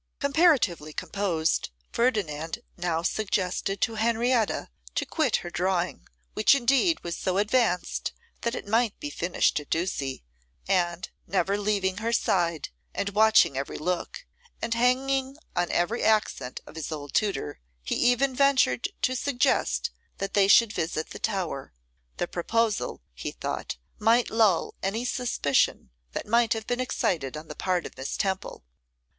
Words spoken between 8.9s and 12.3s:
be finished at Ducie; and, never leaving her